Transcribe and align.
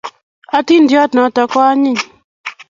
athindiyot 0.57 1.11
noto 1.13 1.41
ko 1.51 1.57
anyiny 1.69 2.01